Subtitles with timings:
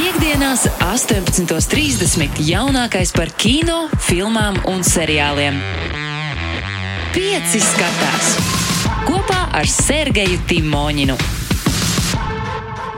[0.00, 2.38] Piektdienās, 18.30.
[2.40, 5.58] jaunākais par kino, filmām un seriāliem.
[7.12, 8.30] Pieci skatās
[9.04, 11.18] kopā ar Sergeju Timoņinu.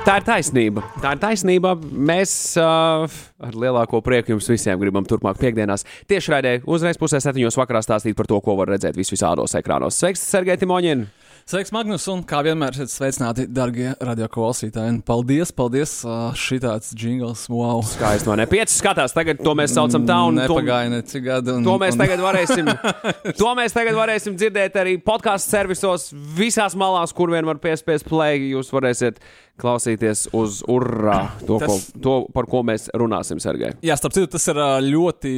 [0.07, 0.85] Tā ir taisnība.
[1.03, 1.75] Tā ir taisnība.
[1.83, 3.11] Mēs uh,
[3.43, 8.15] ar lielāko prieku jums visiem gribam turpmāk piekdienās tieši raidē uzreiz pusē septiņos vakarā stāstīt
[8.15, 9.99] par to, ko var redzēt vis visādos ekrānos.
[9.99, 11.09] Sveiks, Sergei Timoņin!
[11.43, 15.01] Sveiks, Magnus, un kā vienmēr esat sveicināti, darbie radioklausītāji.
[15.09, 15.95] Paldies, paldies!
[16.39, 17.83] Šitāds jingls, wow!
[17.87, 18.47] Skaisti, vai ne?
[18.49, 21.57] Pieci skatās, tagad to mēs saucam tā, un to, Nepagāja ne cik gadi.
[21.59, 22.71] Un, to mēs un, tagad varēsim.
[23.43, 28.39] To mēs tagad varēsim dzirdēt arī podkāstu servisos, visās malās, kur vien var piespiest play.
[28.53, 29.19] Jūs varēsiet
[29.61, 33.75] klausīties uz urā, to, ko, Tas- to par ko mēs runāsim, Sergei.
[33.85, 35.35] Jā, starp citu, tas ir ļoti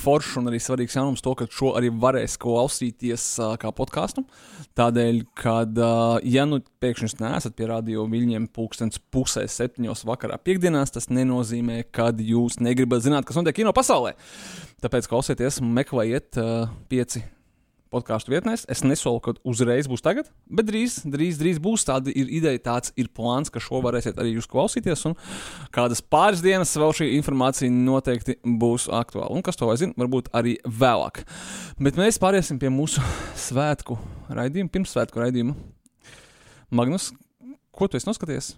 [0.00, 3.26] foršs un arī svarīgs jaunums, to, ka šo arī varēs klausīties
[3.60, 4.24] kā podkāstu.
[4.78, 5.80] Tādēļ, kad,
[6.28, 11.82] ja nu pēkšņi jūs neesat pie radio viļņiem pulkstens pusē septiņos vakarā piekdienās, tas nenozīmē,
[11.94, 14.14] ka jūs negribat zināt, kas notiek kino pasaulē.
[14.84, 17.24] Tāpēc klausieties, meklējiet uh, pieci
[17.92, 18.64] podkāstu vietnēs.
[18.70, 21.84] Es nesolu, ka uzreiz būs tagad, bet drīz, drīz, drīz būs.
[21.88, 25.06] Tāda ir ideja, tāds ir plāns, ka šo varēsiet arī jūs klausīties.
[25.10, 25.16] Un
[25.74, 29.30] kādas pāris dienas vēl šī informācija noteikti būs aktuāla.
[29.34, 31.24] Un kas to zina, varbūt arī vēlāk.
[31.80, 33.02] Bet mēs pāriesim pie mūsu
[33.48, 35.56] svētku raidījuma, pirmsvētku raidījuma.
[36.70, 37.12] Magnus,
[37.72, 38.54] ko tu esi noskaties?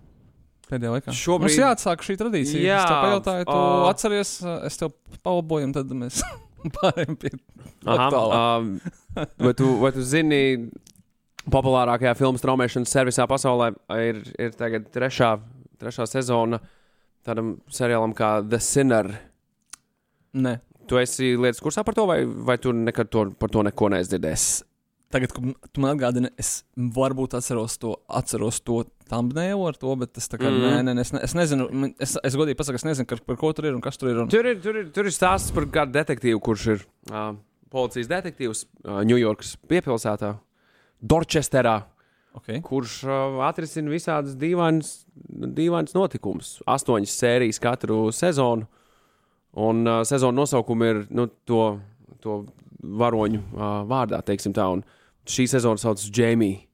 [0.70, 1.10] Pēdējā laikā.
[1.14, 2.60] Šobrīd- Mums jāatsāk šī tradīcija.
[2.62, 3.90] Jā, es tev pajautāju, tu ā.
[3.90, 4.30] atceries,
[4.68, 4.92] es tev
[5.26, 6.20] palaboju, tad mēs
[6.78, 7.32] pārējām pie
[7.84, 8.40] aktuālā.
[8.60, 8.70] um,
[9.40, 10.40] vai, tu, vai tu zini,
[11.50, 13.72] populārākajā filmu straumēšanas servisā pasaulē
[14.02, 15.34] ir, ir tagad trešā,
[15.80, 16.60] trešā sezona
[17.26, 19.10] tādam seriālam kā The Sinner.
[20.40, 20.58] Nē.
[20.90, 24.10] Tu esi lietas kursā par to, vai, vai tu nekad to, par to neko neesi
[24.14, 24.46] dzirdējis?
[25.10, 30.20] Tagad, kad tu man atgādini, es varbūt atceros to, atceros to thumbnailu ar to, bet
[30.20, 30.60] es tā kā mm.
[30.62, 31.66] nē, nē, es, ne, es nezinu,
[31.98, 34.20] es, es godīgi pasaku, es nezinu, par, par ko tur ir un kas tur ir.
[34.22, 34.30] Un...
[34.30, 37.32] Tur ir, tur ir, tur ir stāsts par kādu detektīvu, kurš ir uh,
[37.74, 40.36] policijas detektīvs uh, Ņujorkas piepilsētā,
[41.00, 41.80] Dorchesterā.
[42.38, 42.60] Okay.
[42.62, 44.92] kurš uh, atrisina visādas dīvainas,
[45.58, 46.52] dīvainas notikumus.
[46.70, 48.68] Astoņas sērijas katru sezonu.
[49.58, 51.64] Un uh, sezonu nosaukumi ir nu, to,
[52.22, 52.44] to
[53.02, 54.68] varoņu uh, vārdā, teiksim tā.
[54.70, 54.86] Un
[55.28, 56.66] šī sezona saucas Jamie.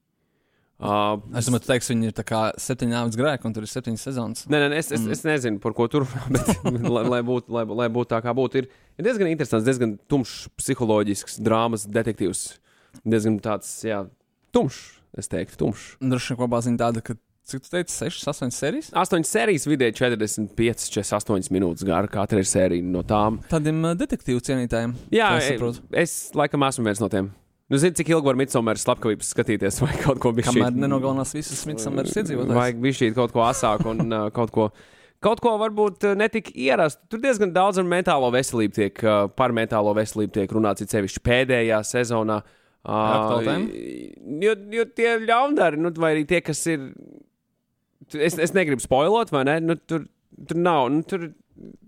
[0.77, 4.43] Uh, Es domāju, teiksi, viņi ir septiņi nāves grēki, un tur ir septiņas sezonas.
[4.53, 7.63] Nē, nē, es, es, es nezinu, par ko tur runā, bet lai, lai būtu lai,
[7.81, 8.69] lai būt tā, kā būtu, ir,
[9.01, 12.43] ir diezgan interesants, diezgan tumšs psiholoģisks drāmas detektīvs.
[13.09, 14.03] Diezgan tāds, jā,
[14.53, 14.83] tumšs,
[15.17, 15.87] es teiktu, tumšs.
[16.05, 17.17] Droši vien kopā ziņa tāda, ka,
[17.49, 18.93] cik tu teici, 6, 8 sērijas?
[19.01, 22.13] Astoņas sērijas vidēji 45, 48 minūtes gara.
[22.13, 23.41] Katra ir sērija no tām.
[23.49, 24.93] Tādiem detektīvu cienītājiem.
[25.15, 25.89] Jā, es es, saprotu.
[26.05, 27.33] es laikam esmu viens no tiem.
[27.67, 30.61] Nu, zini, cik ilgi var Midsomers slepkavības skatīties, vai kaut ko bišķīt.
[30.61, 32.59] Kamēr nenogalinās visas Smithsonian iedzīvotājus.
[32.61, 34.69] Vajag bišķīt kaut ko asāku un uh, kaut ko.
[35.25, 37.03] Kaut ko varbūt uh, netik ierastu.
[37.11, 41.25] Tur diezgan daudz ar mentālo veselību tiek, uh, par mentālo veselību tiek runāts, it sevišķi
[41.27, 42.43] pēdējā sezonā.
[42.87, 43.57] Aktuāla
[44.45, 46.85] jo, jo tie ļaundari, nu, vai arī tie, kas ir.
[48.15, 49.57] Es, es negribu spoilot, vai ne?
[49.65, 50.05] Nu, tur,
[50.47, 50.87] tur nav.
[50.95, 51.33] Nu, tur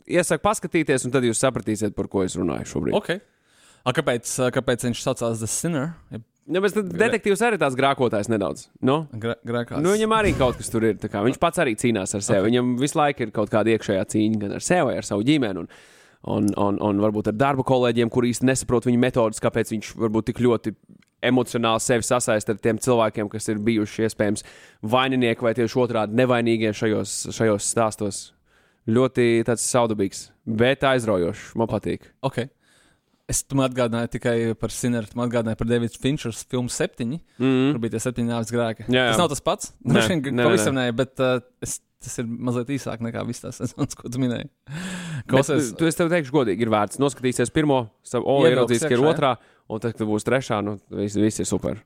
[0.08, 2.98] iesaku paskatīties, un tad jūs sapratīsiet, par ko es runāju šobrīd.
[2.98, 3.12] Ok.
[3.86, 5.92] A, kāpēc, kāpēc viņš saucās The Sinner?
[6.12, 8.68] Ja Ja, bet detektīvs arī tāds grākotājs nedaudz.
[8.80, 9.02] Nu?
[9.12, 9.82] grē- Grēkās.
[9.84, 10.94] Nu, viņam arī kaut kas tur ir.
[10.96, 12.38] Viņš pats arī cīnās ar sevi.
[12.40, 12.48] Okay.
[12.48, 15.58] Viņam visu laiku ir kaut kāda iekšējā cīņa gan ar sevi, ar savu ģimeni.
[15.58, 15.68] Un,
[16.24, 20.30] un, un, un varbūt ar darba kolēģiem, kuriem īsti nesaprot viņa metodas, kāpēc viņš varbūt
[20.30, 20.72] tik ļoti
[21.28, 24.44] emocionāli sevi sasaista ar tiem cilvēkiem, kas ir bijuši iespējams
[24.88, 28.22] vaininieki vai tieši otrādi nevainīgie šajos, šajos stāstos.
[28.88, 31.50] Ļoti tāds saudabīgs, bet aizraujošs.
[31.60, 32.08] Man patīk.
[32.24, 32.48] Okay.
[33.28, 37.50] Es tam atgādināju tikai par Sinneru, tam atgādināju par Davidu Finčers filmu septiņi, mm Mm.
[37.50, 37.72] -hmm.
[37.74, 38.86] kur bija tie septiņi nāves grēki.
[38.88, 39.10] Jā, jā.
[39.10, 39.72] Tas nav tas pats.
[39.84, 43.94] Droši vien, pavisam nē, bet uh, es, tas ir mazliet īsāk nekā viss tās sezonas,
[43.94, 44.48] ko tu minēji.
[45.28, 48.94] Klausies, Bet, tu, es tev teikšu, godīgi, ir vērts noskatīties pirmo, savu Iebrauks ieraudzīs, ka
[48.96, 49.36] ir otrā,
[49.68, 51.82] un tad, kad būs trešā, nu, viss, viss ir super.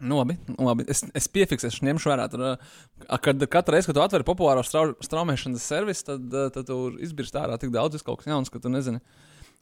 [0.00, 0.86] Nu, labi, nu, labi.
[0.88, 2.28] Es, es piefiksēšu, ņemšu vērā.
[2.32, 6.66] Tur, uh, kad katru reizi, kad tu atver populāro strau, straumēšanas servisu, tad, uh, tad
[6.66, 8.98] tur izbirst ārā tik daudz viss kaut kas jauns, ka tu nezini,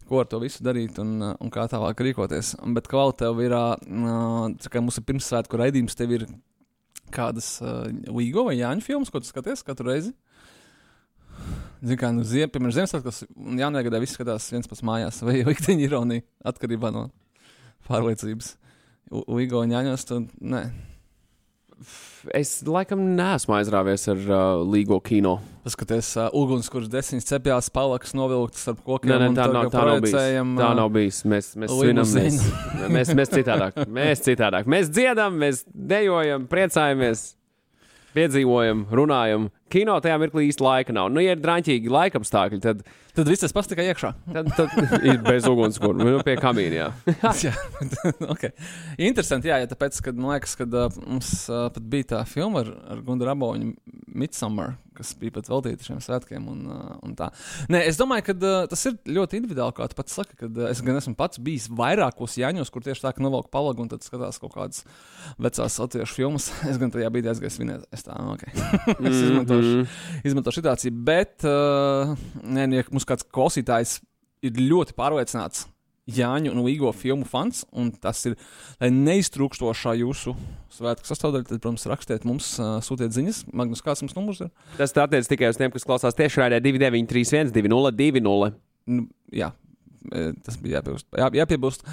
[0.09, 2.55] ko ar to visu darīt un, uh, un kā tālāk rīkoties.
[2.77, 6.29] Bet kā tev ir, uh, tā kā mūsu pirmsvētku raidījums, tev ir
[7.15, 10.15] kādas uh, līgo vai jāņu filmas, ko tu skaties katru reizi?
[11.79, 15.39] Zini, kā nu, ziem, pirms Ziemassvētkos un jaunajā gadā viss skatās viens pats mājās, vai
[15.55, 17.09] ikdiņa ironija atkarībā no
[17.87, 18.57] pārliecības.
[19.31, 20.65] Līgo un jāņos, tad nē.
[22.35, 25.37] Es laikam neesmu aizrāvies ar uh, līgo kino.
[25.63, 29.13] Paskaties, uh, uguns, kurš desmit cepjās, palakas novilktas ar kokiem.
[29.13, 30.17] Nē, nē, tā, nav, tā nav bijis.
[30.19, 31.21] Tā ā, nav bijis.
[31.31, 32.41] Mēs, mēs svinam, mēs,
[32.97, 33.79] mēs, mēs citādāk.
[34.01, 34.71] Mēs citādāk.
[34.71, 37.29] Mēs dziedam, mēs dejojam, priecājamies.
[38.17, 39.49] piedzīvojam, runājam.
[39.73, 41.11] Kino tajā mirklī īsti laika nav.
[41.13, 42.83] Nu, ja ir drāmīgi laikapstākļi, tad,
[43.19, 44.13] Tad viss tas pats tikai iekšā.
[44.31, 45.97] tad, tad ir bez ugunskura.
[45.99, 46.85] Nu, pie kamīna.
[46.85, 46.89] Jā.
[47.49, 47.55] jā,
[48.33, 48.53] okay.
[48.95, 52.63] Interesanti, jā, ja tāpēc, ka man liekas, ka uh, mums uh, pat bija tā filma
[52.63, 53.73] ar, ar Gundu Raboņu,
[54.19, 56.47] Midsummer, kas bija pat veltīta šiem svētkiem.
[56.53, 57.33] Un, uh, un tā.
[57.75, 60.69] Nē, es domāju, ka uh, tas ir ļoti individuāli, kā tu pats saki, kad uh,
[60.71, 64.07] es gan esmu pats bijis vairākos jaņos, kur tieši tā, ka novelk palagu un tad
[64.07, 64.87] skatās kaut kādas
[65.43, 66.53] vecās latviešu filmas.
[66.69, 67.91] Es gan tajā brīdī aizgāju svinēt.
[67.95, 68.47] Es tā, nu, ok.
[69.09, 69.21] es
[69.63, 72.15] izmantošu, izmantošu situāciju, bet uh,
[72.45, 73.99] nē, ja mums kāds klausītājs
[74.47, 75.67] ir ļoti pārliecināts
[76.09, 78.37] Jāņu un Līgo filmu fans, un tas ir
[78.81, 80.33] neiztrūkstošā jūsu
[80.73, 81.45] svētku sastāvdaļa.
[81.51, 83.43] Tad, protams, rakstiet mums, uh, sūtiet ziņas.
[83.53, 84.49] Magnus, kāds mums numurs ir?
[84.79, 88.57] Tas attiecas tikai uz tiem, kas klausās tieši raidē 2931, 2020.
[88.89, 89.05] Nu,
[89.37, 89.51] jā,
[90.09, 91.11] e, tas bija jāpiebilst.
[91.13, 91.85] Jā, jāpiebilst.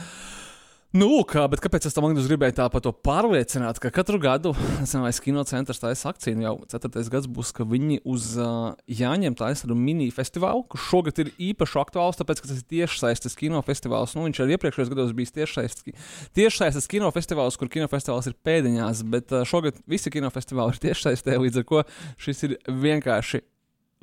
[0.96, 5.18] Nu, lūk, bet kāpēc es tam gribēju tā par to pārliecināt, ka katru gadu Nacionālais
[5.20, 9.76] kinocentrs taisa akciju, un jau ceturtais gads būs, ka viņi uz uh, Jāņem taisa tādu
[9.76, 14.16] mini festivālu, kurš šogad ir īpaši aktuāls, tāpēc, ka tas ir tiešsaistes kinofestivāls.
[14.16, 16.08] Nu, viņš arī iepriekšējos gados bijis tiešsaistes,
[16.40, 21.70] tiešsaistes kinofestivāls, kur kinofestivāls ir pēdiņās, bet uh, šogad visi kinofestivāli ir tiešsaistē, līdz ar
[21.74, 21.84] to
[22.24, 23.44] šis ir vienkārši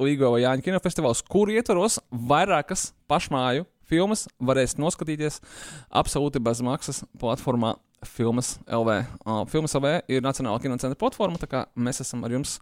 [0.02, 5.40] Līgo vai Jāņa kinofestivāls, kur ietvaros vairākas pašmāju filmas varēs noskatīties
[6.00, 7.76] absolūti bez maksas platformā
[8.08, 8.98] Filmas LV.
[9.22, 12.56] Uh, Filmas LV ir Nacionāla kinocentra platforma, tā kā mēs esam ar jums,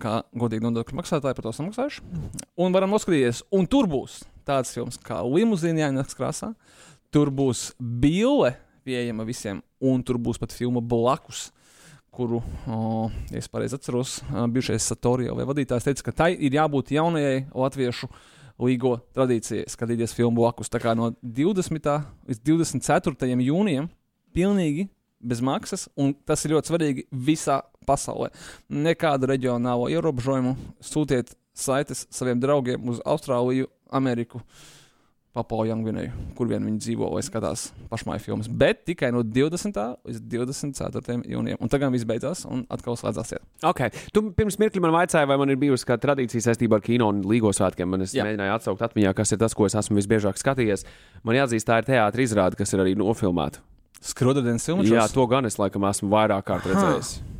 [0.00, 2.04] kā godīgi nodokļu maksātāji, par to samaksājuši.
[2.62, 6.52] Un varam noskatīties, un tur būs tādas filmas kā Limuzīna Jāņas krāsā,
[7.12, 8.54] tur būs Bille
[8.86, 11.50] pieejama visiem, un tur būs pat filma blakus
[12.12, 14.18] kuru, o, ja es pareizi atceros,
[14.52, 18.10] bijušais Satorija vai vadītājs teica, ka tai ir jābūt jaunajai latviešu
[18.62, 20.70] līgo tradīcijai skatīties filmu blakus.
[20.72, 21.92] Tā kā no 20.
[22.28, 23.30] līdz 24.
[23.46, 23.88] jūnijam
[24.34, 24.88] pilnīgi
[25.22, 28.30] bez maksas, un tas ir ļoti svarīgi visā pasaulē.
[28.70, 34.40] Nekādu reģionālo ierobežojumu sūtiet saites saviem draugiem uz Austrāliju, Ameriku.
[34.40, 34.81] Papua
[35.32, 38.50] Jaungvinēju, kur vien viņi dzīvo vai skatās pašmāju filmas.
[38.52, 39.78] Bet tikai no 20.
[40.04, 41.22] līdz 24.
[41.24, 41.60] jūnijam.
[41.62, 43.32] Un tagad viss beidzās, un atkal slēdzās.
[43.38, 43.46] Iet.
[43.64, 43.94] Okay.
[44.12, 47.24] Tu pirms mirkli man vaicāji, vai man ir bijusi kāda tradīcija saistībā ar kino un
[47.24, 47.88] līgo svētkiem.
[47.88, 48.28] Man es Jā.
[48.28, 50.84] mēģināju atsaukt atmiņā, kas ir tas, ko es esmu visbiežāk skatījies.
[51.24, 53.64] Man jāatzīst, tā ir teātris izrāde, kas ir arī nofilmēta.
[54.04, 54.90] Skrudens filmas?
[54.90, 57.20] Jā, to gan es laikam esmu vairāk kārt redzējis.
[57.22, 57.31] Ha.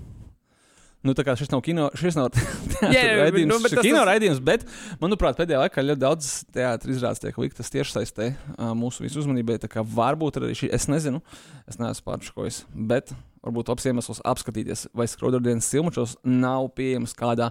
[1.03, 2.29] Nu, tā kā šis nav kino, šis nav
[2.83, 4.07] raidījums, nu, šis ir kino tas...
[4.07, 4.63] raidījums, bet,
[5.03, 9.59] manuprāt, pēdējā laikā ļoti daudz teātris izrādes tiek liktas tieši saistē uh, mūsu visu uzmanībai.
[9.65, 11.19] Tā kā varbūt arī šī, es nezinu,
[11.67, 12.63] es neesmu pārškojis,
[12.93, 13.11] bet
[13.43, 17.51] varbūt labs iemesls apskatīties, vai Skrodardienas silmačos nav pieejams kādā,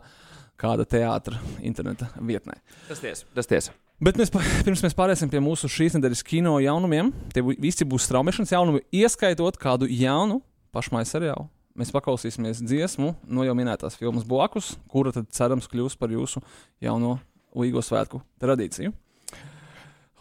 [0.61, 2.61] kāda teātra interneta vietnē.
[2.87, 3.75] Tas tiesa, tas tiesa.
[4.01, 4.31] Bet mēs,
[4.63, 9.59] pirms mēs pāriesim pie mūsu šīs nedēļas kino jaunumiem, tie visi būs straumēšanas jaunumi, ieskaitot
[9.59, 10.39] kādu jaunu
[10.71, 16.13] pašmāju seriālu mēs paklausīsimies dziesmu no jau minētās filmas blakus, kura tad cerams kļūs par
[16.13, 16.43] jūsu
[16.83, 17.17] jauno
[17.57, 18.93] Līgo svētku tradīciju.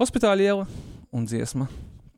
[0.00, 0.64] Hospitāla iela
[1.14, 1.68] un dziesma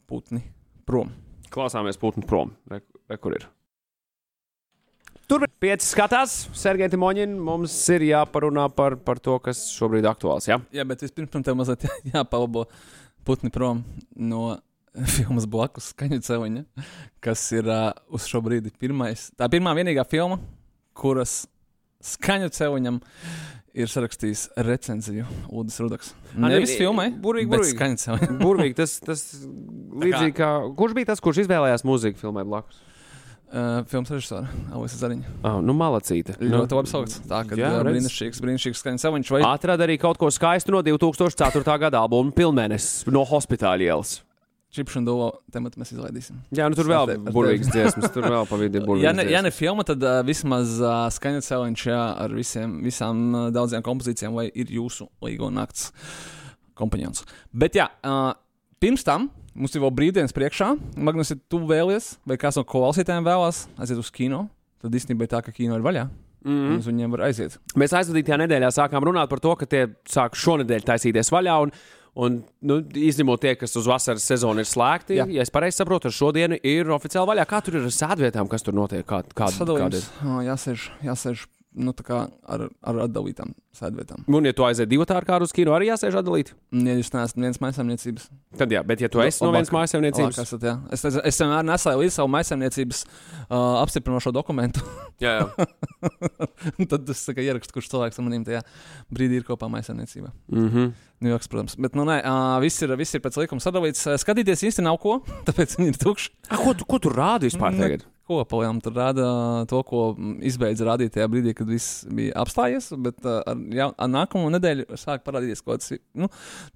[0.08, 0.40] Putni
[0.88, 1.10] prom.
[1.52, 2.54] Klausāmies putni prom.
[2.68, 3.44] Re, re, kur ir?
[5.28, 10.48] Tur pieci skatās, Sergei Timoņin, mums ir jāparunā par, par to, kas šobrīd ir aktuāls.
[10.50, 10.58] Ja?
[10.74, 12.66] Jā, bet vispirms tam mazliet jāpalabo
[13.24, 13.84] putni prom
[14.16, 14.58] no
[15.16, 16.64] filmas blakus skaņu celiņa,
[17.24, 19.30] kas ir uh, uz šo brīdi pirmais.
[19.38, 20.38] Tā pirmā vienīgā filma,
[20.98, 21.42] kuras
[22.02, 23.00] skaņu celiņam
[23.72, 26.12] ir sarakstījis recenziju Udis Rudaks.
[26.36, 27.76] Nevis filmai, burvīgi, burvīgi.
[27.76, 28.40] skaņu celiņam.
[28.46, 29.26] burvīgi, tas, tas
[30.02, 32.82] līdzīgi kā, kurš bija tas, kurš izvēlējās mūziku filmai blakus?
[33.52, 35.32] Uh, filmas režisora Alisa Zariņa.
[35.44, 36.38] Oh, nu, malacīta.
[36.40, 37.18] Ļoti nu, labi saukts.
[37.28, 39.32] Tā kā brīnišķīgs, brīnišķīgs skaņas celiņš.
[39.34, 39.42] Vai...
[39.44, 41.76] Atrada arī kaut ko skaistu no 2004.
[41.84, 44.22] gada albuma Pilnmēnesis no hospitāla ielas.
[44.72, 46.38] Čipšu un dolo tematu mēs izlaidīsim.
[46.56, 49.04] Jā, nu tur vēl ir burvīgas dziesmas, tur vēl pa vidu ir burvīgas.
[49.04, 53.20] ja, ne, ja ne filma, tad uh, vismaz uh, skaņa celiņš jā, ar visiem, visām
[53.34, 55.90] uh, daudzajām kompozīcijām, vai ir jūsu līgo nakts
[56.78, 57.26] kompanjons.
[57.52, 58.32] Bet jā, uh,
[58.80, 60.72] pirms tam mums ir vēl brīvdienas priekšā.
[60.96, 64.46] Magnus, ja tu vēlies, vai kāds no klausītājiem vēlās aiziet uz kino,
[64.82, 66.08] tad īstenībā ir tā, ka kino ir vaļā.
[66.42, 66.78] Mm -hmm.
[66.86, 67.58] Viņiem var aiziet.
[67.78, 71.60] Mēs aizvadītajā nedēļā sākām runāt par to, ka tie sāk šonadēļ taisīties vaļā.
[71.62, 71.70] Un
[72.12, 75.24] Un, nu, izņemot tie, kas uz vasaras sezonu ir slēgti, Jā.
[75.32, 77.46] ja es pareizi saprotu, ar šodienu ir oficiāli vaļā.
[77.48, 79.06] Kā tur ir ar sēdvietām, kas tur notiek?
[79.08, 80.50] Kā, kā, Sadalījums, kāda ir?
[80.50, 84.26] Jāsēž, jāsēž nu, ar, ar atdalītām sēdvietām.
[84.28, 86.54] Un, ja tu aiziet divu kā uz kino, arī jāsēž atdalīti.
[86.84, 88.28] Ja jūs neesat viens maisaimniecības.
[88.60, 91.64] Tad, jā, bet, ja tu esi no vienas maisaimniecības, tad esat, es, es, es vienmēr
[91.70, 94.84] nesāju līdzi savu maisaimniecības uh, apstiprinošo dokumentu.
[95.24, 95.68] jā, jā.
[96.92, 98.62] tad es tikai ierakstu, kurš cilvēks ar maniem tajā
[99.12, 100.32] brīdī ir kopā maisaimniecībā.
[100.52, 100.92] Mm -hmm.
[101.32, 101.76] York, protams.
[101.78, 104.08] Bet, nu, nē, uh, viss, ir, viss ir pēc likuma sadalīts.
[104.20, 106.32] Skatīties īsti nav ko, tāpēc viņi ir tukši.
[106.50, 108.04] A, ko, tu, ko tu rādi vispār tagad?
[108.04, 109.26] ko pagaidām tur rāda
[109.70, 112.90] to, ko mm, izbeidza rādīt tajā brīdī, kad viss bija apstājies.
[113.02, 116.28] Bet uh, ar, jā, ar nākamo nedēļu sāk parādīties kaut kādas, nu,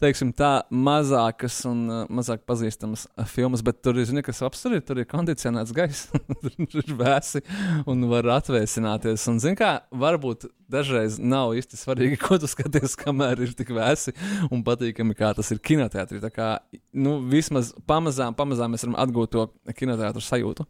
[0.03, 3.65] teiksim, tā mazākas un uh, mazāk pazīstamas uh, filmas.
[3.67, 6.11] Bet tur ir, zini, kas apsver, tur ir kondicionēts gaiss,
[6.73, 7.43] tur ir vēsi
[7.87, 9.27] un var atvēsināties.
[9.33, 14.15] Un, zini, kā varbūt dažreiz nav īsti svarīgi, ko tu skaties, kamēr ir tik vēsi
[14.51, 16.21] un patīkami, kā tas ir kinoteātrī.
[16.25, 16.53] Tā kā,
[16.97, 20.67] nu, vismaz pamazām, pamazām mēs varam atgūt to kinoteātru sajūtu.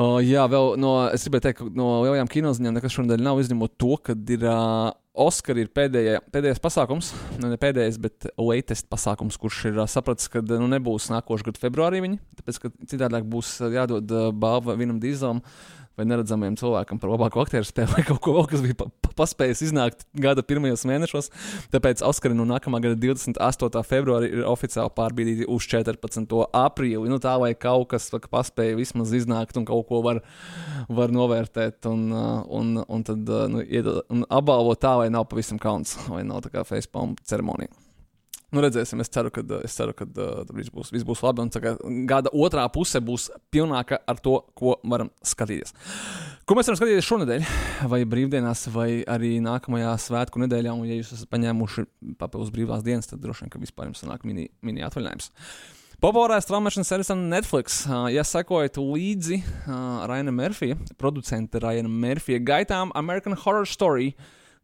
[0.00, 3.74] Uh, jā, vēl no, es gribēju teikt, ka no lielajām kinoziņām nekas šonadēļ nav izņemot
[3.80, 7.10] to, ka ir uh, Oskara ir pēdējā, pēdējais pasākums,
[7.42, 11.60] nu, ne pēdējais, bet latest pasākums, kurš ir uh, sapratis, ka nu, nebūs nākošais gada
[11.60, 15.42] februārī viņa, tāpēc, ka citādāk būs jādod uh, balva vienam dīzelam.
[15.42, 18.88] Uh, vai neredzamajam cilvēkam par labāko aktieru spēli vai kaut ko vēl, kas bija pa,
[19.04, 21.30] pa, paspējis iznākt gada pirmajos mēnešos.
[21.74, 23.82] Tāpēc Oskari no nākamā gada 28.
[23.88, 26.36] februāra ir oficiāli pārbīdīti uz 14.
[26.62, 27.10] aprīli.
[27.10, 30.22] Nu, tā lai kaut kas paspēja vismaz iznākt un kaut ko var,
[30.88, 33.64] var novērtēt un, uh, un, un tad uh, nu,
[34.10, 37.89] un apbalvot tā, lai nav pavisam kauns vai nav tā kā facepalm ceremonija.
[38.50, 41.44] Nu, redzēsim, es ceru, ka, es ceru, ka uh, viss, būs, viss būs labi.
[41.86, 45.74] Un gada otrā puse būs pilnāka ar to, ko varam skatīties.
[46.48, 47.44] Ko mēs varam skatīties šonadēļ,
[47.92, 50.74] vai brīvdienās, vai arī nākamajā svētku nedēļā.
[50.74, 51.86] Un, ja jūs esat paņēmuši
[52.18, 55.30] papildus brīvās dienas, tad droši vien, ka vispār jums sanāk mini, mini atvaļinājums.
[56.00, 62.90] Populārā straumēšanas servisam Netflix, uh, ja sekojat līdzi uh, Raina Murphy, producenta Raina Murphy gaitām
[62.98, 64.14] American Horror Story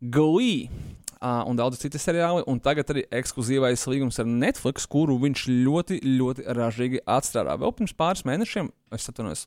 [0.01, 0.73] Glee
[1.21, 2.45] un daudz citu seriāli.
[2.51, 7.57] Un tagad arī ekskluzīvais līgums ar Netflix, kuru viņš ļoti, ļoti ražīgi atstrādā.
[7.61, 9.47] Vēl pirms pāris mēnešiem, es atvainojos,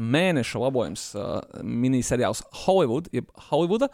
[0.00, 3.90] mēneša labojums uh, miniseriāls Hollywood, jeb Hollywooda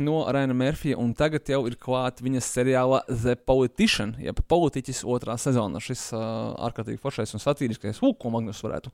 [0.00, 5.36] no Raina Murphyja, un tagad jau ir klāta viņas seriāla The Politician, jeb politiķis otrā
[5.40, 5.82] sezona.
[5.82, 8.92] Šis uh, ārkārtīgi foršais un satīriskais lūk, ko Magnus varētu.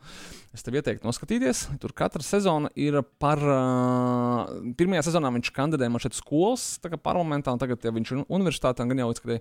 [0.56, 1.66] Es tev ieteiktu noskatīties.
[1.82, 3.44] Tur katra sezona ir par.
[3.44, 6.66] Uh, pirmajā sezonā viņš kandidēja man šeit skolas
[7.04, 9.38] parlamentā, un tagad ja viņš ir universitātē, gan jau līdz kādai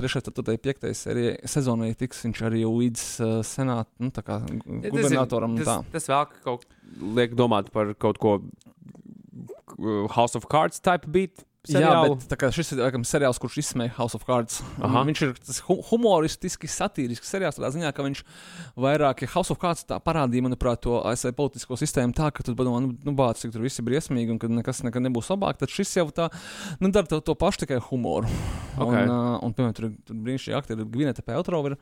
[0.00, 5.58] 3, 4, 5 sezonai tiks viņš arī līdz uh, senāta, nu, tā kā gubernatoram.
[5.60, 6.66] Tas, tas, tas vēl kaut
[7.00, 8.38] liek domāt par kaut ko
[10.12, 11.44] House of Cards type beat.
[11.62, 12.16] Seriālu.
[12.18, 14.56] Jā, bet šis ir laikam, seriāls, kurš izsmeja House of Cards.
[14.82, 15.04] Aha.
[15.06, 15.34] Viņš ir
[15.68, 17.54] hu humoristiski, satīrisks seriāls.
[17.54, 18.22] Tādā ziņā, ka viņš
[18.82, 22.56] vairāk, ja House of Cards tā parādīja, manuprāt, to ASV politisko sistēmu tā, ka tu
[22.58, 25.62] domā, nu, nu bāc, cik tur viss ir briesmīgi un ka nekas nekad nebūs labāk.
[25.62, 26.32] Tad šis jau tā,
[26.82, 28.26] nu, dara to, to pašu tikai humoru.
[28.72, 29.04] Okay.
[29.04, 31.76] Un, uh, un, piemēram, tur, tur brīnišķīgi aktieri, Gvineta Peltrova ir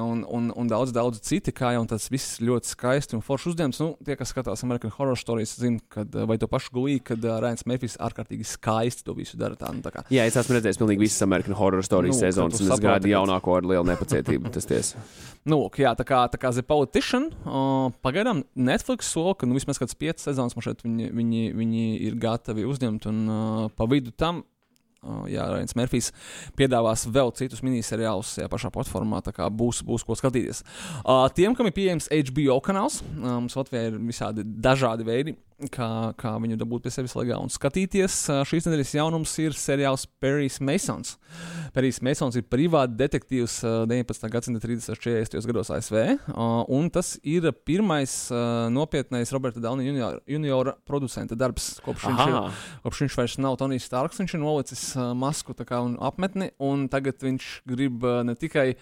[0.00, 3.82] un, un, un daudz, daudz citi, kā jau tas viss ļoti skaisti un forši uzņemts.
[3.82, 7.36] Nu, tie, kas skatās American Horror Stories, zina, kad, vai to pašu gulīgi, kad uh,
[7.44, 9.58] Rēns Mefis ārkārtīgi skaisti to visu dara.
[9.60, 10.06] Tā, nu, tā kā.
[10.14, 13.58] Jā, es esmu redzējis pilnīgi visas American Horror Stories nu, sezonas, un es gaidu jaunāko
[13.58, 14.54] ar lielu nepacietību.
[14.54, 15.04] Tas tiesa.
[15.44, 19.76] Nu, jā, tā kā, tā kā The Politician, uh, pagaidām Netflix sola, ka nu, vismaz
[19.76, 24.14] kāds piecas sezonas man šeit viņi, viņi, viņi ir gatavi uzņemt, un uh, pa vidu
[24.16, 24.40] tam
[25.04, 26.10] Uh, jā, Rains Mērfijs
[26.56, 30.62] piedāvās vēl citus miniseriālus tajā pašā platformā, tā kā būs, būs ko skatīties.
[31.02, 35.36] Uh, tiem, kam ir pieejams HBO kanāls, uh, mums Latvijā ir visādi dažādi veidi,
[35.72, 35.88] kā,
[36.20, 38.16] kā viņu dabūt pie sevis legāli un skatīties.
[38.48, 41.14] Šīs nedēļas jaunums ir seriāls Perijs Masons.
[41.74, 44.28] Perijs Masons ir privāti detektīvs 19.
[44.32, 44.92] gadsimta 30.
[44.94, 45.48] un 40.
[45.50, 45.98] gados ASV,
[46.76, 48.16] un tas ir pirmais
[48.74, 51.74] nopietnais Roberta Dauna juniora, juniora producenta darbs.
[51.84, 54.84] Kopš viņš, ir, kopš viņš vairs nav Tonijs Starks, viņš ir nolicis
[55.18, 58.74] masku un apmetni, un tagad viņš grib ne tikai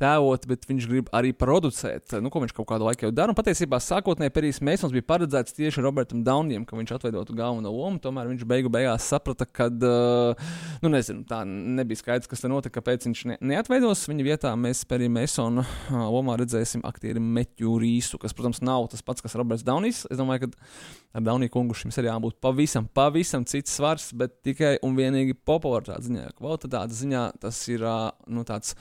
[0.00, 3.32] tēvot, bet viņš grib arī producēt, nu, ko viņš kaut kādu laiku jau dara.
[3.32, 8.00] Un patiesībā sākotnēji Perijs Mēsons bija paredzēts tieši Robertam Daunijam, ka viņš atveidotu galveno lomu.
[8.02, 13.08] Tomēr viņš beigu beigās saprata, ka, nu, nezinu, tā nebija skaidrs, kas tur notika, kāpēc
[13.08, 14.04] viņš ne, neatveidos.
[14.10, 19.04] Viņa vietā mēs Perija Mēsona uh, lomā redzēsim aktieri Meķu Rīsu, kas, protams, nav tas
[19.06, 20.04] pats, kas Roberts Daunijs.
[20.10, 24.76] Es domāju, ka ar Dauniju kungu šim seriālam būtu pavisam, pavisam cits svars, bet tikai
[24.84, 26.28] un vienīgi popularitātes ziņā.
[26.36, 27.86] Kvalitātes ziņā tas ir
[28.28, 28.76] nu, tāds.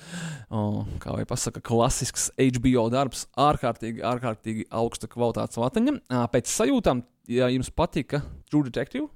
[0.51, 5.99] Uh, kā jau pasaka, klasisks HBO darbs, ārkārtīgi, ārkārtīgi augsta kvalitātes latiņa.
[6.33, 9.07] Pēc sajūtām, ja jums patika True Detective,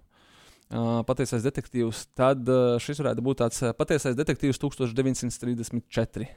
[1.10, 2.46] patiesais detektīvs, tad
[2.86, 6.30] šis varētu būt tāds patiesais detektīvs 1934.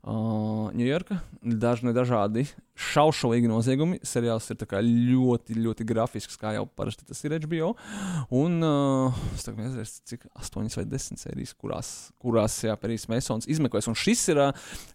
[0.00, 2.46] Ņujorka, uh, dažni dažādi
[2.80, 3.98] šaušalīgi noziegumi.
[4.06, 7.74] Seriāls ir ļoti, ļoti grafisks, kā jau parasti tas ir HBO.
[8.32, 11.90] Un uh, es nezinu, cik 8 vai 10 sērijas, kurās,
[12.22, 13.90] kurās jā, Pērijs Mēsons izmeklēs.
[13.92, 14.40] Un šis ir,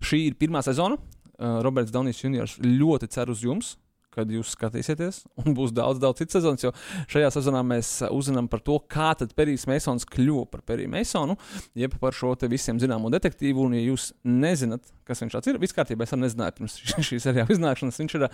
[0.02, 0.98] šī ir pirmā sezona.
[1.36, 3.76] Uh, Roberts Daunijs Juniors ļoti cer uz jums,
[4.16, 6.62] kad jūs skatīsieties, un būs daudz, daudz citu sezonu.
[6.66, 6.74] Jo
[7.12, 11.38] šajā sezonā mēs uh, uzzinām par to, kā tad Perijs Meisons kļuva par Periju Meisonu,
[11.78, 13.68] jeb par šo te visiem zināmo detektīvu.
[13.68, 17.52] Un, ja jūs nezināt, kas viņš ir, viss kārtībā, es arī nezināju pirms šīs seriāla
[17.54, 18.28] iznākšanas, viņš ir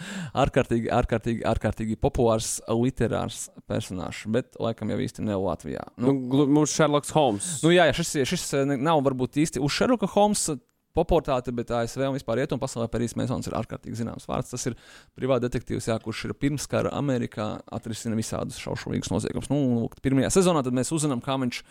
[0.46, 5.84] ārkārtīgi, ārkārtīgi, ārkārtīgi populārs literārs personāžs, bet laikam jau īsti ne Latvijā.
[6.02, 7.58] Nu, nu, mums Sherlock Holmes.
[7.66, 10.58] Nu, jā, jā, šis, šis nav varbūt īsti uz Sherlocka Holmesa
[10.98, 14.52] popularitāte, bet ASV un vispār rietumu pasaulē Pērijas Mēsons ir ārkārtīgi zināms vārds.
[14.54, 14.78] Tas ir
[15.18, 19.52] privāts detektīvs, jā, kurš ir pirmskara Amerikā atrisina visādus šaušalīgus noziegumus.
[19.54, 21.64] Nu, lūk, pirmajā sezonā mēs uzzinām, kā viņš,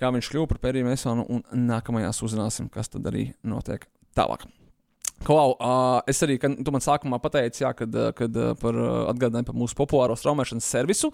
[0.00, 4.48] kā viņš kļuva par Pēriju Mēsonu, un nākamajās uzzināsim, kas tad arī notiek tālāk.
[5.22, 8.88] Klau, uh, es arī, kad tu man sākumā pateici, jā, kad, kad uh, par uh,
[9.12, 11.12] atgādinājumu par mūsu populāro straumēšanas servisu,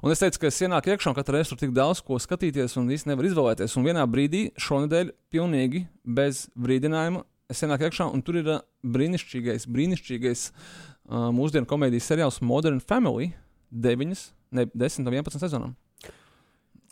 [0.00, 2.78] un es teicu, ka es ienāku iekšā un katru reizi tur tik daudz ko skatīties
[2.80, 3.76] un īsti nevar izvēlēties.
[3.76, 5.84] Un vienā brīdī šonadēļ pilnīgi
[6.20, 7.20] bez brīdinājuma
[7.52, 8.64] es ienāku iekšā un tur ir uh,
[8.96, 13.34] brīnišķīgais, brīnišķīgais uh, mūsdienu komēdijas seriāls Modern Family
[13.70, 14.26] 9,
[14.56, 15.76] ne 10 un 11 sezonām.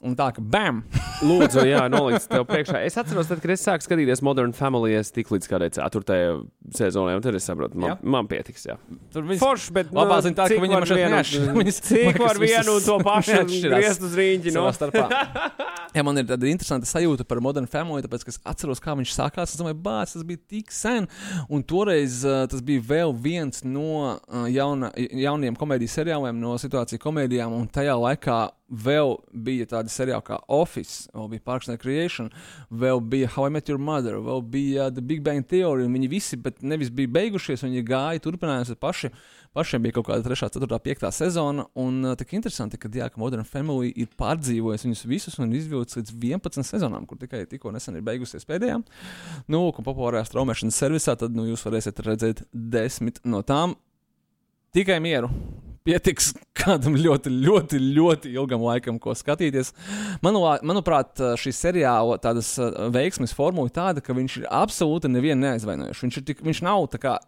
[0.07, 0.85] Un tā, ka bam!
[1.29, 2.85] Lūdzu, jā, nolikt tev priekšā.
[2.87, 6.37] Es atceros, tad, kad es sāku skatīties Modern Family, es tik līdz kādai ceturtajai
[6.79, 7.97] sezonai, un tad es saprotu, man, jā.
[8.15, 8.69] man pietiks.
[8.69, 8.77] Jā.
[9.11, 11.81] Tur viss forši, bet nu, labā ziņa tā, ka viņam šeit neatšķiras.
[11.89, 15.09] Cik var vienu un to pašu griezt uz rīņķi no starpā.
[15.97, 19.17] jā, man ir tāda interesanta sajūta par Modern Family, tāpēc, ka es atceros, kā viņš
[19.17, 19.57] sākās.
[19.57, 21.11] Es domāju, bāc, tas bija tik sen.
[21.51, 27.03] Un toreiz uh, tas bija vēl viens no uh, jauna, jauniem komēdijas seriāliem, no situāciju
[27.03, 32.29] komēdijām, un tajā laikā vēl bija tādi seriāli kā Office, vēl bija Parks and Recreation,
[32.69, 35.87] vēl bija How I Met Your Mother, vēl bija The Big Bang Theory.
[35.89, 39.11] Viņi visi, bet nevis bija beigušies, viņi gāja, turpinājās paši.
[39.57, 43.21] Pašiem bija kaut kāda 3, 4, 5 sezona, un uh, tik interesanti, ka, jā, ka
[43.21, 47.97] Modern Family ir pārdzīvojis viņus visus un izvilcis līdz 11 sezonām, kur tikai tikko nesen
[47.97, 48.77] ir beigusies pēdējā.
[49.49, 53.79] Nu, un populārajā straumēšanas servisā, tad nu, jūs varēsiet redzēt desmit no tām.
[54.77, 55.33] Tikai mieru,
[55.89, 59.73] pietiks kādam ļoti, ļoti, ļoti ilgam laikam, ko skatīties.
[60.25, 62.55] Manulā, manuprāt, šī seriāla tādas
[62.95, 66.07] veiksmes formula ir tāda, ka viņš ir absolūti nevienu neaizvainojuši.
[66.07, 67.19] Viņš, tik, viņš nav tā kā.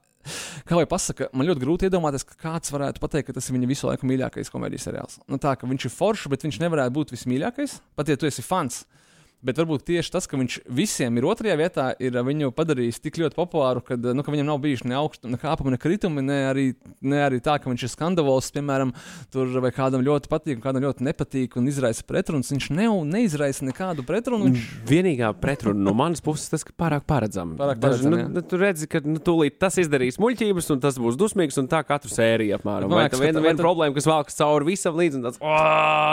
[0.69, 3.69] Kā jau pasaka, man ļoti grūti iedomāties, ka kāds varētu pateikt, ka tas ir viņa
[3.71, 5.17] visu laiku mīļākais komēdijas seriāls.
[5.25, 8.83] Nu, tā viņš ir foršs, bet viņš nevarētu būt vismīļākais, pat ja tu esi fans.
[8.83, 9.00] Uh,
[9.41, 13.39] Bet varbūt tieši tas, ka viņš visiem ir otrajā vietā, ir viņu padarījis tik ļoti
[13.39, 16.65] populāru, ka, nu, ka viņam nav bijuši ne augstu, ne kāpumi, ne kritumi, ne arī,
[17.01, 18.93] ne arī tā, ka viņš ir skandalols, piemēram,
[19.33, 22.53] tur vai kādam ļoti patīk, kādam ļoti nepatīk un izraisa pretrunas.
[22.53, 24.51] Viņš ne, neizraisa nekādu pretrunu.
[24.51, 24.67] Viņš...
[24.91, 27.57] Vienīgā pretruna no manas puses tas, ka pārāk paredzam.
[27.57, 31.17] Pārāk paredzam Daži, nu, tu redzi, ka nu, tūlīt tas izdarīs muļķības, un tas būs
[31.21, 32.93] dusmīgs, un tā katru sēriju apmēram.
[32.93, 35.41] Vai tā viena, viena problēma, kas valkas cauri visam līdzi, un tāds,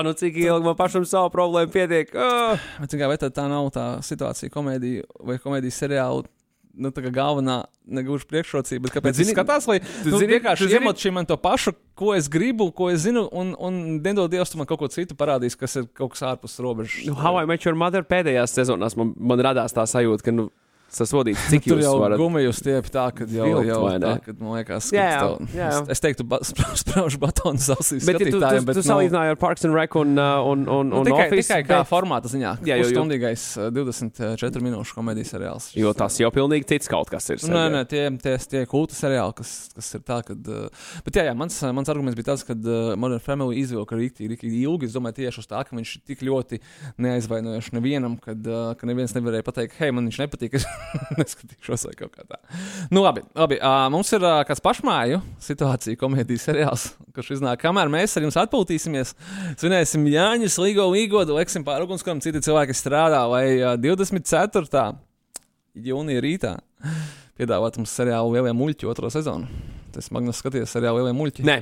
[0.08, 2.16] nu cik ilgi man pašam savu problēmu pietiek.
[2.16, 2.68] Oh!
[3.22, 6.28] Tad tā nav tā situācija komēdija vai komēdijas seriāla?
[6.78, 10.68] Nu, tā kā galvenā negluži priekšrocība, bet kāpēc viņi skatās, lai tu nu, zini, vienkārši
[10.78, 14.52] iemot šim man to pašu, ko es gribu, ko es zinu, un, un nedod Dievs,
[14.54, 17.00] tu man kaut ko citu parādīs, kas ir kaut kas ārpus robežas.
[17.10, 20.52] Nu, How I Met Your Mother pēdējās sezonās man, man radās tā sajūta, ka, nu,
[20.94, 21.48] sasodīts.
[21.52, 22.20] Cik tur jau varat...
[22.20, 25.26] gumiju stiepjas tā, ka jau, vilkt, jau tā, kad, man liekas, jā, jā,
[25.58, 25.70] jā.
[25.70, 28.06] Es, es teiktu, ba spraužu batonu ausīs.
[28.08, 30.92] Bet, tu, tu, bet, tu nu, salīdzināji ar Parks and Rec un, uh, un, un,
[30.92, 31.48] nu, un tikai, Office.
[31.50, 31.90] Tikai kā bet...
[31.92, 32.54] formāta ziņā.
[32.68, 33.46] Jā, jau stundīgais
[33.76, 35.70] 24 minūšu komēdijas seriāls.
[35.78, 37.44] Jo tas jau pilnīgi cits kaut kas ir.
[37.52, 40.52] Nē, nē, tie, tie, tie kulta seriāli, kas, kas ir tā, kad.
[41.06, 44.90] Bet jā, jā, mans, mans arguments bija tas, ka Modern Family izvilka rīktīgi, rīktīgi ilgi.
[44.90, 46.62] Es domāju tieši uz tā, ka viņš tik ļoti
[47.04, 50.58] neaizvainojuši nevienam, kad, ka neviens nevarēja pateikt, hei, man viņš nepatīk,
[51.20, 52.40] paskatīšos, vai kaut kā tā.
[52.94, 53.58] Nu, labi, labi.
[53.62, 56.86] Uh, mums ir uh, kāds pašmāju situācija, komēdijas seriāls,
[57.16, 59.14] kurš iznāk, kamēr mēs ar jums atpūtīsimies.
[59.60, 64.86] Svinēsim Jāņus, Līgo, Līgodu, Leksim Pārugunskam, citi cilvēki strādā, lai uh, 24.
[65.88, 66.56] jūnija rītā
[67.38, 69.50] piedāvāt mums seriālu Lielie muļķi otro sezonu.
[69.94, 71.46] Tas Magnus skaties seriālu Lielie muļķi.
[71.48, 71.62] Nē.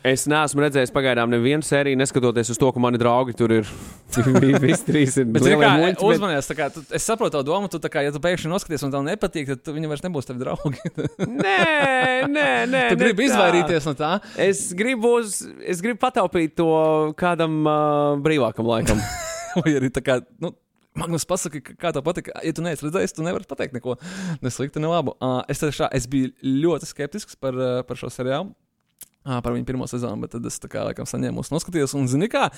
[0.00, 3.72] Es neesmu redzējis pagaidām nevienu sēriju, neskatoties uz to, ka mani draugi tur ir.
[4.64, 6.56] Visi trīs ir bet, kā, muļķi, uzmanies, bet...
[6.56, 9.50] kā, tu, es saprotu to domu, tu, kā, ja tu pēkšņi noskaties un tev nepatīk,
[9.52, 10.80] tad viņi vairs nebūs tavi draugi.
[11.28, 11.58] nē,
[12.36, 12.80] nē, nē.
[12.94, 14.14] Tu gribi izvairīties no tā?
[14.40, 16.70] Es gribu, uz, es gribu pataupīt to
[17.20, 19.04] kādam uh, brīvākam laikam.
[19.60, 20.18] Vai arī tā kā.
[20.40, 20.54] Nu,
[20.96, 22.32] Magnus pasaka, kā tev patīk.
[22.40, 23.94] Ja tu neesi redzējis, tu nevari pateikt neko
[24.40, 25.12] ne sliktu, ne labu.
[25.20, 26.32] Uh, es, tiešā, es biju
[26.64, 28.56] ļoti skeptisks par, uh, par šo seriālu
[29.24, 32.48] par viņu pirmo sezonu, bet tad es tā kā laikam saņēmu, noskatījos, un zini, kā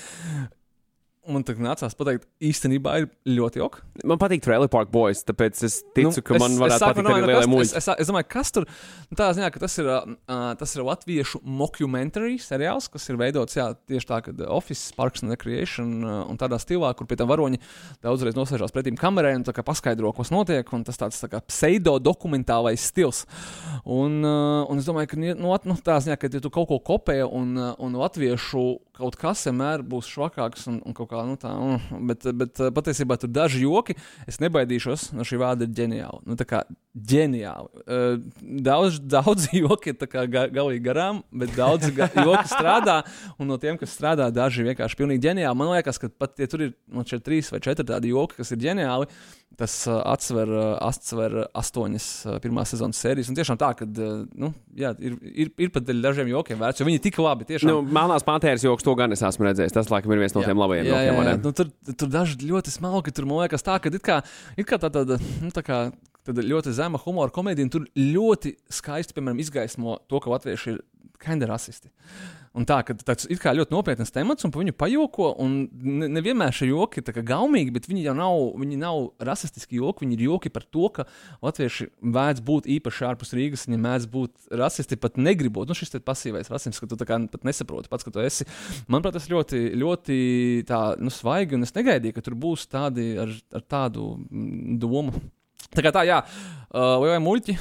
[1.29, 3.83] man tā nācās pateikt, īstenībā ir ļoti jauki.
[4.09, 7.49] Man patīk Trailer Park Boys, tāpēc es ticu, nu, ka man varētu patikt arī lielie
[7.51, 7.69] muļķi.
[7.69, 8.67] Es, es, es domāju, kas tur,
[9.09, 13.57] nu, tā ziņā, ka tas ir, uh, tas ir latviešu mockumentary seriāls, kas ir veidots,
[13.57, 17.31] jā, tieši tā, ka Office, Parks and Recreation uh, un tādā stilā, kur pie tam
[17.31, 17.61] varoņi
[18.03, 22.89] daudzreiz nosēžās pretīm kamerai un paskaidro, kas notiek, un tas tāds tā kā pseido dokumentālais
[22.91, 23.23] stils.
[23.83, 26.81] Un, uh, un es domāju, ka, nu, nu tā ziņā, ka ja tu kaut ko
[26.83, 31.51] kopē un, un latviešu kaut kas vienmēr būs švakāks un, un kaut kā nu, tā,
[31.53, 31.77] un,
[32.09, 33.95] bet, bet patiesībā tur daži joki,
[34.29, 36.23] es nebaidīšos no šī vārda ģeniāli.
[36.25, 37.85] Nu, tā kā ģeniāli.
[38.65, 42.99] Daudz, daudz joki ir ga, galīgi garām, bet daudz ga, joki strādā,
[43.37, 45.59] un no tiem, kas strādā, daži vienkārši pilnīgi ģeniāli.
[45.59, 48.53] Man liekas, ka pat ja tur ir no šeit trīs vai četri tādi joki, kas
[48.55, 49.09] ir ģeniāli,
[49.59, 53.29] tas uh, atsver, uh, atsver astoņas uh, pirmās sezonas sērijas.
[53.31, 56.99] Un tiešām tā, ka nu, jā, ir, ir, ir pat dažiem jokiem vērts, jo viņi
[56.99, 57.47] ir tik labi.
[57.49, 57.69] Tiešām.
[57.69, 59.75] Nu, Melnās pantēras joks to gan es esmu redzējis.
[59.75, 60.51] Tas, laikam, ir viens no jā.
[60.51, 61.19] tiem labajiem jā, jokiem.
[61.19, 61.35] Jā, jā.
[61.43, 64.21] Nu, tur, tur daži ļoti smalki, tur man liekas tā, ka it kā,
[64.57, 65.85] it kā tā tāda, nu, tā kā.
[66.23, 70.77] Tad ļoti zema humora komēdija, un tur ļoti skaisti, piemēram, izgaismo to, ka latvieši ir
[71.19, 71.91] kinda rasisti.
[72.53, 75.31] Un tā, ka tas ir ļoti nopietns temats, un par viņu pajoko.
[75.41, 80.05] Nevienmēr ne šie joki ir gaumīgi, bet viņi jau nav, viņi nav rasistiski joki.
[80.05, 81.07] Viņi ir joki par to, ka
[81.41, 85.65] latvieši mēdz būt īpaši ārpus Rīgas, viņi mēdz būt rasisti pat negribot.
[85.65, 88.45] Nu, šis ir pasīvais rasisms, ka tu pat nesaproti pats, ka tu esi.
[88.85, 90.17] Manuprāt, tas ļoti, ļoti
[90.69, 95.15] tā, nu, svaigi, un es negaidīju, ka tur būs tādi ar, ar tādu mm, domu.
[95.73, 97.57] Tā kā tā, jā, uh, vai muļķi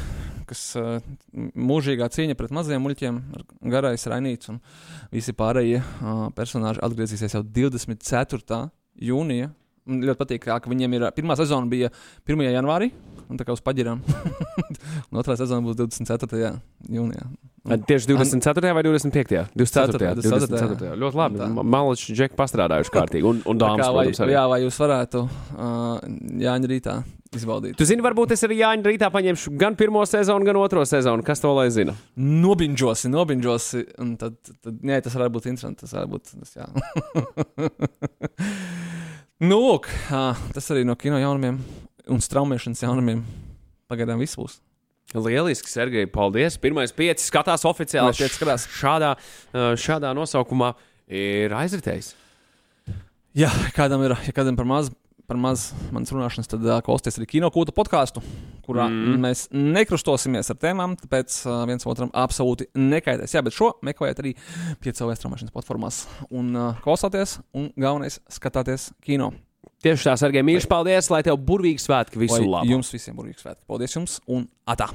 [0.49, 0.99] kas uh,
[1.33, 3.19] mūžīgā cīņa pret maziem muļķiem,
[3.73, 4.61] garais rainīts un
[5.13, 8.63] visi pārējie uh, personāļi atgriezīsies jau 24.
[9.11, 9.53] jūnijā.
[9.83, 11.89] Man ļoti patīk, ka viņiem ir pirmā sezona bija
[12.29, 12.45] 1.
[12.55, 12.93] janvārī,
[13.27, 14.03] un tā kā uz paģirām.
[15.11, 16.53] un otrā sezona būs 24.
[16.87, 17.25] jūnijā.
[17.63, 18.73] Tieši 24.
[18.75, 19.43] vai 25.
[19.55, 20.15] 24.
[20.19, 20.19] 24.
[20.19, 20.93] 24.
[20.99, 21.49] Ļoti labi.
[21.63, 23.27] Malači džeki pastrādājuši kārtīgi.
[23.27, 24.35] Un, un dāmas, vai, protams, arī.
[24.35, 26.07] Jā, vai jūs varētu uh,
[26.43, 26.97] Jāņa rītā
[27.37, 27.77] izbaudīt?
[27.79, 31.25] Tu zini, varbūt es arī Jāņa rītā paņemšu gan pirmo sezonu, gan otro sezonu.
[31.27, 31.95] Kas to lai zina?
[32.17, 33.85] Nobinžosi, nobinžosi.
[34.21, 35.85] Tad, tad jā, tas varētu būt interesanti.
[35.85, 36.57] Tas varētu būt, tas,
[39.51, 39.89] nu, lūk,
[40.57, 41.61] tas arī no kino jaunumiem
[42.13, 43.25] un straumēšanas jaunumiem.
[43.93, 44.61] Pagaidām viss būs.
[45.13, 46.57] Lieliski, Sergei, paldies.
[46.61, 48.15] Pirmais pieci skatās oficiāli.
[48.17, 48.65] Pieci skatās.
[48.79, 49.13] Šādā,
[49.53, 50.73] šādā nosaukumā
[51.13, 52.15] ir aizritējis.
[53.37, 54.91] Jā, kādam ir, ja kādam par maz,
[55.33, 58.21] par maz manas runāšanas, tad uh, klausieties arī kinokūta podkāstu,
[58.67, 59.15] kurā mm.
[59.23, 63.33] mēs nekrustosimies ar tēmām, tāpēc uh, viens otram absolūti nekaitēs.
[63.37, 64.35] Jā, bet šo meklējiet arī
[64.85, 69.33] piecēlēs straumēšanas platformās un uh, klausāties, un galvenais skatāties kino.
[69.83, 72.71] Tieši tā, Sergei, mīļš, paldies, lai tev burvīgi svētki visu labu.
[72.71, 73.65] Jums visiem burvīgi svētki.
[73.71, 74.93] Paldies jums un atā!